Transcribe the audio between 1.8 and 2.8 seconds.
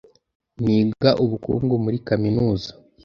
muri kaminuza.